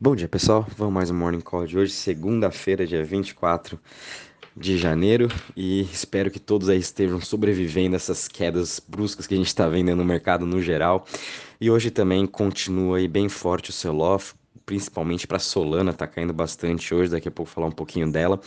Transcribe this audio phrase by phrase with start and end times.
[0.00, 0.64] Bom dia, pessoal.
[0.76, 3.76] Vamos mais um Morning Call de hoje, segunda-feira, dia 24
[4.56, 9.36] de janeiro, e espero que todos aí estejam sobrevivendo a essas quedas bruscas que a
[9.36, 11.04] gente está vendo no mercado no geral.
[11.60, 14.34] E hoje também continua aí bem forte o sell-off,
[14.64, 18.40] principalmente para Solana, tá caindo bastante hoje, daqui a pouco vou falar um pouquinho dela.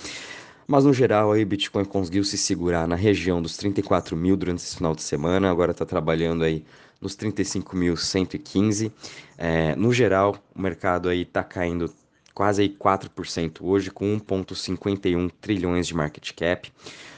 [0.72, 4.78] Mas no geral aí Bitcoin conseguiu se segurar na região dos 34 mil durante esse
[4.78, 6.64] final de semana, agora está trabalhando aí
[7.02, 8.90] nos 35.115.
[9.38, 11.94] É, no geral, o mercado aí está caindo
[12.34, 16.72] quase aí 4% hoje, com 1,51 trilhões de market cap.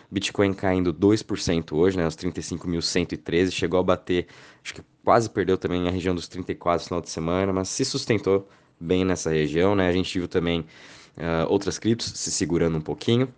[0.10, 4.26] Bitcoin caindo 2% hoje, né, aos 35.113, chegou a bater,
[4.64, 7.86] acho que quase perdeu também a região dos 34 no final de semana, mas se
[7.86, 8.50] sustentou
[8.80, 9.88] bem nessa região, né?
[9.88, 13.32] A gente viu também uh, outras criptos se segurando um pouquinho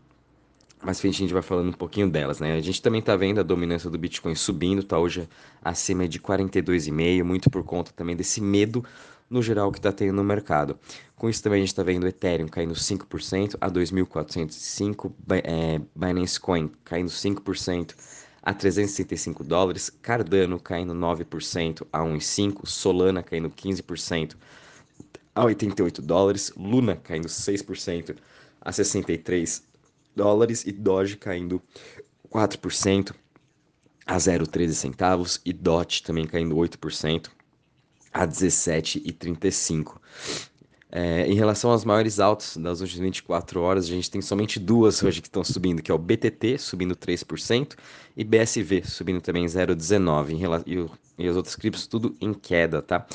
[0.85, 2.53] mas a gente vai falando um pouquinho delas, né?
[2.53, 5.27] A gente também está vendo a dominância do Bitcoin subindo, tá hoje
[5.63, 8.85] acima de 42,5, muito por conta também desse medo
[9.27, 10.77] no geral que está tendo no mercado.
[11.15, 15.11] Com isso também a gente está vendo o Ethereum caindo 5% a 2.405,
[15.43, 17.95] é, Binance Coin caindo 5%
[18.43, 24.35] a 365 dólares, Cardano caindo 9% a 1,5, Solana caindo 15%
[25.33, 28.15] a 88 dólares, Luna caindo 6%
[28.61, 29.63] a 63
[30.15, 31.61] dólares e Doge caindo
[32.31, 33.13] 4%
[34.05, 37.29] a 0,13 centavos e DOT também caindo 8%
[38.13, 39.97] a 17,35.
[40.91, 45.03] É, em relação às maiores altas das últimas 24 horas, a gente tem somente duas
[45.03, 47.75] hoje que estão subindo, que é o BTT subindo 3%
[48.15, 50.63] e BSV subindo também 0,19%.
[50.65, 53.05] E, e as outras criptos tudo em queda, tá?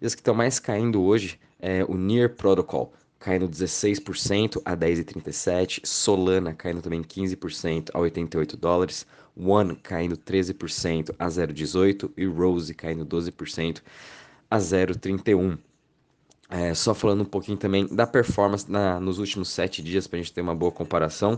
[0.00, 2.94] E as que estão mais caindo hoje é o Near Protocol,
[3.26, 9.04] caindo 16% a 10,37, Solana caindo também 15% a 88 dólares,
[9.36, 13.82] One caindo 13% a 0,18 e Rose caindo 12%
[14.48, 15.58] a 0,31.
[16.48, 20.22] É, só falando um pouquinho também da performance na, nos últimos sete dias para a
[20.22, 21.32] gente ter uma boa comparação.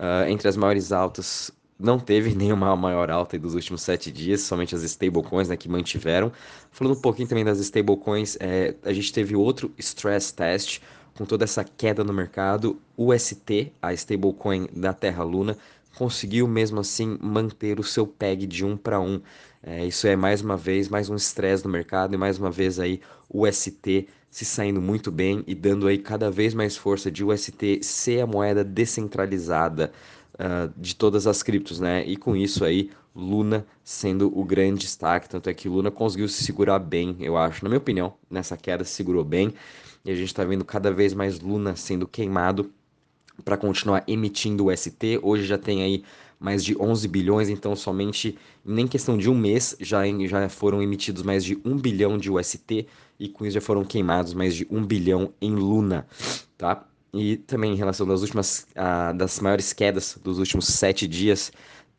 [0.00, 4.74] Uh, entre as maiores altas, não teve nenhuma maior alta dos últimos sete dias, somente
[4.74, 6.32] as stablecoins né, que mantiveram.
[6.72, 10.80] Falando um pouquinho também das stablecoins, é, a gente teve outro stress test
[11.16, 15.56] com toda essa queda no mercado, o ST, a stablecoin da Terra Luna,
[15.96, 19.20] conseguiu mesmo assim manter o seu PEG de 1 para 1.
[19.62, 22.80] É, isso é mais uma vez mais um estresse no mercado e mais uma vez
[22.80, 27.22] aí o ST se saindo muito bem e dando aí cada vez mais força de
[27.22, 29.92] o ST ser a moeda descentralizada
[30.34, 32.04] uh, de todas as criptos, né?
[32.06, 36.44] E com isso aí Luna sendo o grande destaque, tanto é que Luna conseguiu se
[36.44, 39.52] segurar bem, eu acho, na minha opinião, nessa queda se segurou bem
[40.04, 42.72] e a gente está vendo cada vez mais Luna sendo queimado
[43.44, 45.18] para continuar emitindo o ST.
[45.22, 46.04] Hoje já tem aí
[46.38, 51.22] mais de 11 bilhões, então somente nem questão de um mês já, já foram emitidos
[51.22, 52.86] mais de 1 bilhão de UST
[53.18, 56.06] e com isso já foram queimados mais de 1 bilhão em Luna,
[56.58, 56.84] tá?
[57.14, 61.52] E também em relação das últimas, uh, das maiores quedas dos últimos sete dias,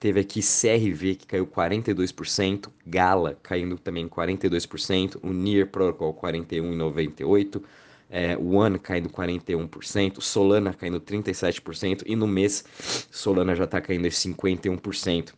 [0.04, 7.62] teve aqui CRV que caiu 42%, Gala caindo também 42%, o Near Protocol 41,98%,
[8.10, 12.66] é, One caindo 41%, Solana caindo 37% e no mês
[13.10, 15.34] Solana já está caindo 51%.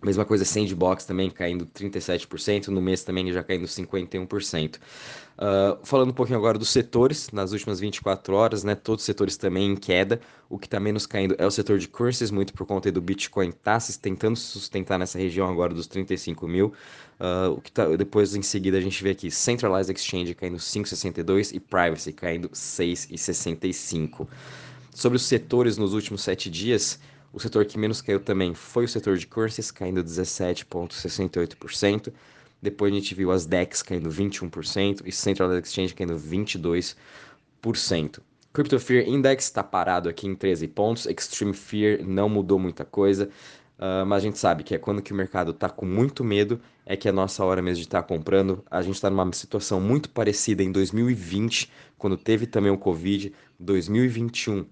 [0.00, 4.76] Mesma coisa Sandbox também caindo 37%, no mês também já caindo 51%.
[4.76, 4.80] Uh,
[5.38, 9.36] ah, falando um pouquinho agora dos setores, nas últimas 24 horas, né, todos os setores
[9.36, 10.20] também em queda.
[10.48, 13.50] O que está menos caindo é o setor de currencies, muito por conta do Bitcoin
[13.50, 16.72] tá se tentando sustentar nessa região agora dos 35 mil.
[17.18, 21.52] Uh, o que tá, depois em seguida a gente vê aqui Centralized Exchange caindo 5,62
[21.54, 24.28] e Privacy caindo 6,65.
[24.98, 26.98] Sobre os setores nos últimos sete dias,
[27.32, 32.12] o setor que menos caiu também foi o setor de currencies, caindo 17,68%.
[32.60, 36.96] Depois a gente viu as DEX caindo 21% e Central Exchange caindo 22%.
[38.52, 41.06] Crypto Fear Index está parado aqui em 13 pontos.
[41.06, 43.30] Extreme Fear não mudou muita coisa.
[43.78, 46.60] Uh, mas a gente sabe que é quando que o mercado está com muito medo,
[46.84, 48.64] é que é a nossa hora mesmo de estar tá comprando.
[48.68, 53.32] A gente está numa situação muito parecida em 2020, quando teve também o Covid.
[53.60, 54.66] 2021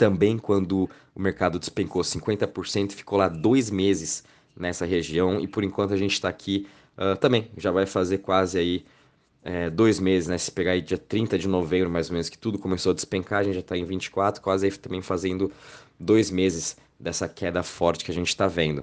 [0.00, 4.24] também quando o mercado despencou 50%, ficou lá dois meses
[4.56, 6.66] nessa região e por enquanto a gente está aqui
[6.96, 8.86] uh, também, já vai fazer quase aí
[9.44, 10.38] é, dois meses, né?
[10.38, 13.40] Se pegar aí dia 30 de novembro, mais ou menos, que tudo começou a despencar,
[13.40, 15.52] a gente já está em 24, quase aí também fazendo
[15.98, 18.82] dois meses dessa queda forte que a gente está vendo.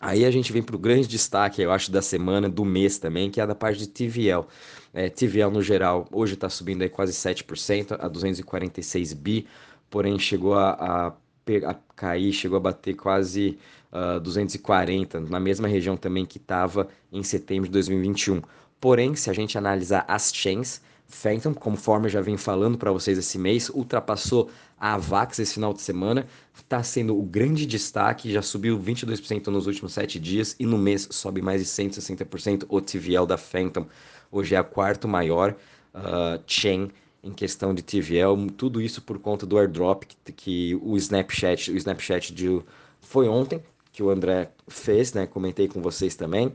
[0.00, 3.30] Aí a gente vem para o grande destaque, eu acho, da semana, do mês também,
[3.30, 4.46] que é da parte de TVL.
[4.92, 9.46] É, TVL no geral, hoje está subindo aí quase 7%, a 246 bi
[9.94, 11.06] porém chegou a, a,
[11.70, 13.56] a cair, chegou a bater quase
[13.92, 18.42] uh, ah, 240, na mesma região também que estava em setembro de 2021.
[18.80, 23.16] Porém, se a gente analisar as chains, Phantom, conforme eu já vim falando para vocês
[23.16, 28.42] esse mês, ultrapassou a Avax esse final de semana, está sendo o grande destaque, já
[28.42, 33.26] subiu 22% nos últimos 7 dias e no mês sobe mais de 160% o TVL
[33.26, 33.86] da Phantom.
[34.28, 35.54] Hoje é a quarto maior
[35.94, 36.90] uh, chain
[37.24, 41.76] em questão de TVL, tudo isso por conta do airdrop que, que o Snapchat, o
[41.76, 42.60] Snapchat de,
[43.00, 45.26] foi ontem, que o André fez, né?
[45.26, 46.54] Comentei com vocês também.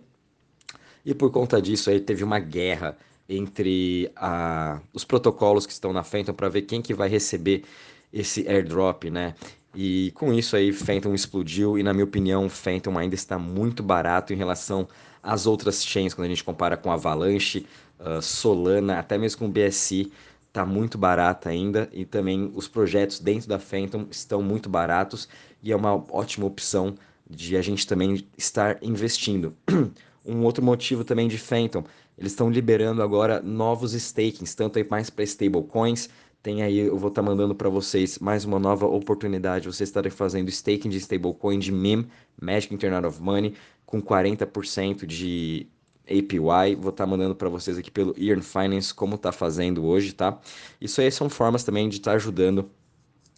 [1.05, 6.03] E por conta disso aí teve uma guerra entre a, os protocolos que estão na
[6.03, 7.63] Phantom para ver quem que vai receber
[8.11, 9.35] esse airdrop, né?
[9.73, 14.33] E com isso aí, Phantom explodiu e na minha opinião, Phantom ainda está muito barato
[14.33, 14.87] em relação
[15.21, 17.65] às outras chains, quando a gente compara com Avalanche,
[17.99, 20.11] uh, Solana, até mesmo com o BSC,
[20.49, 25.29] está muito barata ainda e também os projetos dentro da Phantom estão muito baratos
[25.63, 26.95] e é uma ótima opção
[27.29, 29.55] de a gente também estar investindo.
[30.25, 31.83] um outro motivo também de Phantom,
[32.17, 36.09] eles estão liberando agora novos stakings, tanto aí mais para stablecoins,
[36.41, 40.09] tem aí, eu vou estar tá mandando para vocês mais uma nova oportunidade, vocês estarem
[40.11, 42.07] fazendo staking de stablecoin de MIM,
[42.41, 43.53] Magic Internet of Money,
[43.85, 45.67] com 40% de
[46.09, 50.13] APY, vou estar tá mandando para vocês aqui pelo Earn Finance como está fazendo hoje,
[50.13, 50.39] tá?
[50.81, 52.69] Isso aí são formas também de estar tá ajudando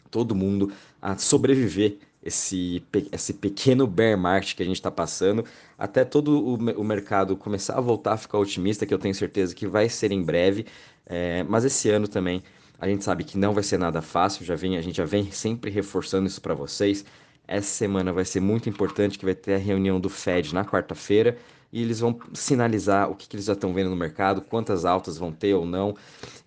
[0.09, 0.71] todo mundo
[1.01, 5.43] a sobreviver esse, esse pequeno bear market que a gente está passando,
[5.77, 9.55] até todo o, o, mercado começar a voltar a ficar otimista, que eu tenho certeza
[9.55, 10.65] que vai ser em breve,
[11.05, 12.43] é, mas esse ano também
[12.79, 15.31] a gente sabe que não vai ser nada fácil, já vem, a gente já vem
[15.31, 17.05] sempre reforçando isso para vocês.
[17.47, 21.37] Essa semana vai ser muito importante, que vai ter a reunião do Fed na quarta-feira,
[21.71, 25.17] e eles vão sinalizar o que, que eles já estão vendo no mercado, quantas altas
[25.17, 25.95] vão ter ou não.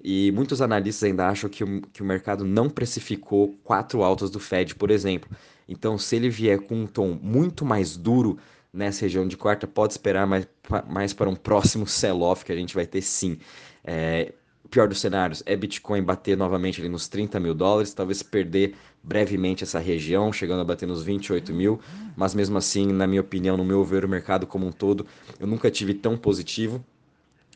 [0.02, 4.38] E muitos analistas ainda acham que o, que o mercado não precificou quatro altas do
[4.38, 5.30] Fed, por exemplo.
[5.68, 8.38] Então, se ele vier com um tom muito mais duro
[8.72, 10.46] nessa região de quarta, pode esperar mais,
[10.86, 13.38] mais para um próximo sell-off que a gente vai ter sim.
[13.82, 14.32] É,
[14.70, 19.62] pior dos cenários é Bitcoin bater novamente ali nos 30 mil dólares, talvez perder brevemente
[19.62, 21.80] essa região, chegando a bater nos 28 mil,
[22.16, 25.06] mas mesmo assim, na minha opinião, no meu ver, o mercado como um todo,
[25.38, 26.84] eu nunca tive tão positivo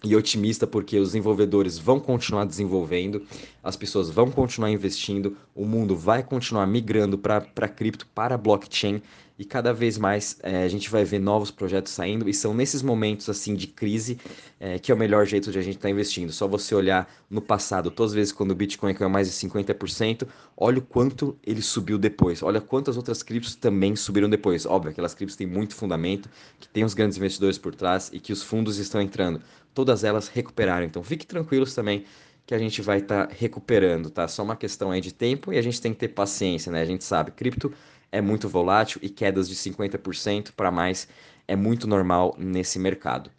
[0.05, 3.23] e otimista porque os desenvolvedores vão continuar desenvolvendo,
[3.63, 9.03] as pessoas vão continuar investindo, o mundo vai continuar migrando para cripto, para blockchain
[9.39, 12.83] e cada vez mais é, a gente vai ver novos projetos saindo e são nesses
[12.83, 14.19] momentos assim de crise
[14.59, 16.33] é, que é o melhor jeito de a gente estar tá investindo.
[16.33, 20.27] Só você olhar no passado, todas as vezes quando o Bitcoin caiu mais de 50%,
[20.57, 24.67] olha o quanto ele subiu depois, olha quantas outras criptos também subiram depois.
[24.67, 28.33] Óbvio, aquelas criptos têm muito fundamento, que tem os grandes investidores por trás e que
[28.33, 29.41] os fundos estão entrando
[29.79, 30.85] todas elas recuperaram.
[30.85, 32.05] Então fique tranquilos também
[32.45, 34.27] que a gente vai estar tá recuperando, tá?
[34.27, 36.81] Só uma questão aí de tempo e a gente tem que ter paciência, né?
[36.81, 37.73] A gente sabe, cripto
[38.11, 41.09] é muito volátil e quedas de 50% para mais
[41.47, 43.31] é muito normal nesse mercado.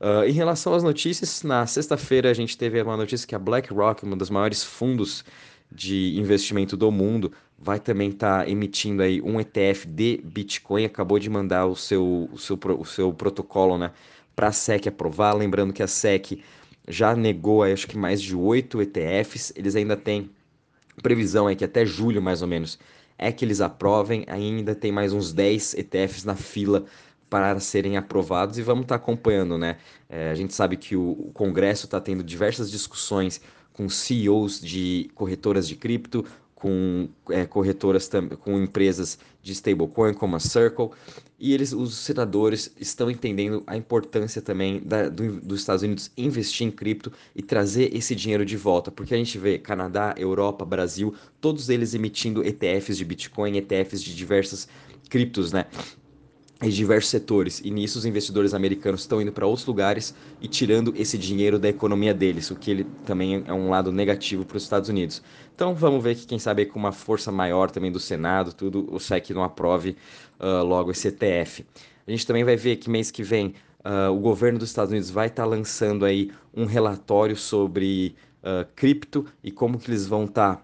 [0.00, 4.06] Uh, em relação às notícias, na sexta-feira a gente teve uma notícia que a BlackRock,
[4.06, 5.24] um dos maiores fundos
[5.70, 11.18] de investimento do mundo, vai também estar tá emitindo aí um ETF de Bitcoin, acabou
[11.18, 13.90] de mandar o seu, o seu, o seu protocolo, né?
[14.38, 15.34] para a SEC aprovar.
[15.34, 16.40] Lembrando que a SEC
[16.86, 19.52] já negou, acho que mais de oito ETFs.
[19.56, 20.30] Eles ainda têm
[21.02, 22.78] previsão é que até julho, mais ou menos,
[23.18, 24.24] é que eles aprovem.
[24.28, 26.84] Ainda tem mais uns 10 ETFs na fila
[27.28, 29.76] para serem aprovados e vamos estar tá acompanhando, né?
[30.08, 33.40] É, a gente sabe que o, o Congresso está tendo diversas discussões
[33.72, 36.24] com CEOs de corretoras de cripto,
[36.58, 38.10] com é, corretoras,
[38.40, 40.90] com empresas de stablecoin como a Circle,
[41.38, 46.66] e eles, os senadores estão entendendo a importância também da, do, dos Estados Unidos investir
[46.66, 51.14] em cripto e trazer esse dinheiro de volta, porque a gente vê Canadá, Europa, Brasil,
[51.40, 54.68] todos eles emitindo ETFs de Bitcoin, ETFs de diversas
[55.08, 55.66] criptos, né?
[56.60, 60.92] Em diversos setores, e nisso os investidores americanos estão indo para outros lugares e tirando
[60.96, 64.64] esse dinheiro da economia deles, o que ele também é um lado negativo para os
[64.64, 65.22] Estados Unidos.
[65.54, 68.98] Então vamos ver que quem sabe com uma força maior também do Senado, tudo, o
[68.98, 69.96] SEC não aprove
[70.40, 71.64] uh, logo esse ETF.
[72.06, 75.10] A gente também vai ver que mês que vem uh, o governo dos Estados Unidos
[75.10, 80.24] vai estar tá lançando aí um relatório sobre uh, cripto e como que eles vão
[80.24, 80.62] estar tá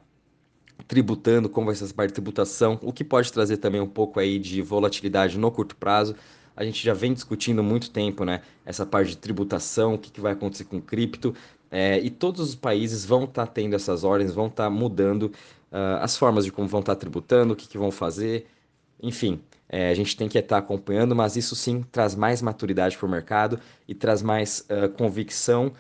[0.87, 4.21] tributando, como vai ser essa parte de tributação, o que pode trazer também um pouco
[4.21, 6.14] aí de volatilidade no curto prazo.
[6.57, 8.43] A gente já vem discutindo há muito tempo, né?
[8.64, 11.35] Essa parte de tributação, o que, que vai acontecer com cripto.
[11.71, 15.25] É, e todos os países vão estar tá tendo essas ordens, vão estar tá mudando
[15.73, 18.47] uh, as formas de como vão estar tá tributando, o que, que vão fazer.
[19.03, 23.07] Enfim, é, a gente tem que estar acompanhando, mas isso sim traz mais maturidade para
[23.07, 25.73] o mercado e traz mais uh, convicção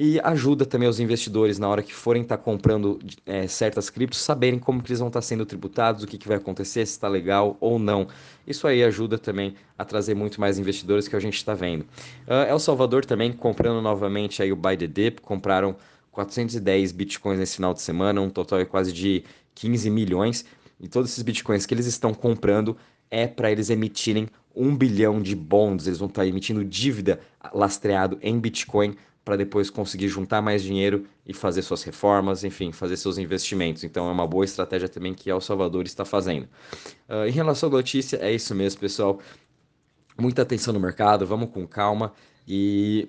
[0.00, 4.20] e ajuda também os investidores na hora que forem estar tá comprando é, certas criptos,
[4.20, 6.92] saberem como que eles vão estar tá sendo tributados, o que, que vai acontecer, se
[6.92, 8.06] está legal ou não.
[8.46, 11.82] Isso aí ajuda também a trazer muito mais investidores que a gente está vendo.
[12.28, 15.74] Uh, El Salvador também comprando novamente aí o Buy the Dip, compraram
[16.12, 19.24] 410 bitcoins nesse final de semana, um total quase de
[19.56, 20.44] 15 milhões.
[20.78, 22.76] E todos esses bitcoins que eles estão comprando
[23.10, 25.88] é para eles emitirem um bilhão de bonds.
[25.88, 27.18] Eles vão estar tá emitindo dívida
[27.52, 28.94] lastreado em Bitcoin
[29.28, 33.84] para depois conseguir juntar mais dinheiro e fazer suas reformas, enfim, fazer seus investimentos.
[33.84, 36.48] Então é uma boa estratégia também que El Salvador está fazendo.
[37.06, 39.20] Uh, em relação à notícia, é isso mesmo, pessoal.
[40.18, 42.14] Muita atenção no mercado, vamos com calma
[42.48, 43.06] e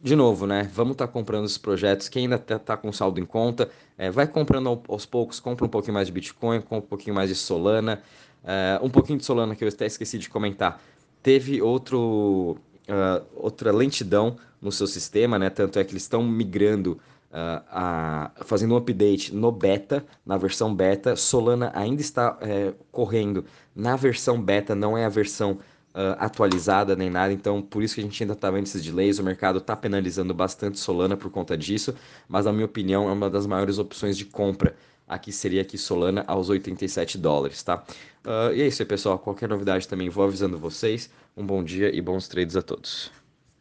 [0.00, 0.70] de novo, né?
[0.72, 2.08] Vamos estar tá comprando esses projetos.
[2.08, 5.68] Quem ainda está tá com saldo em conta, é, vai comprando aos poucos, compra um
[5.68, 8.02] pouquinho mais de Bitcoin, compra um pouquinho mais de Solana.
[8.42, 10.80] Uh, um pouquinho de Solana que eu até esqueci de comentar.
[11.22, 12.56] Teve outro,
[12.88, 15.50] uh, outra lentidão no seu sistema, né?
[15.50, 16.92] Tanto é que eles estão migrando,
[17.30, 21.14] uh, a, fazendo um update no beta, na versão beta.
[21.16, 25.58] Solana ainda está é, correndo na versão beta, não é a versão
[25.94, 29.18] Uh, atualizada nem nada, então por isso que a gente ainda está vendo esses delays.
[29.18, 31.92] O mercado está penalizando bastante Solana por conta disso,
[32.28, 34.76] mas na minha opinião é uma das maiores opções de compra
[35.08, 37.82] Aqui seria aqui Solana aos 87 dólares, tá?
[38.24, 39.18] Uh, e é isso aí, pessoal.
[39.18, 41.10] Qualquer novidade também vou avisando vocês.
[41.36, 43.17] Um bom dia e bons trades a todos.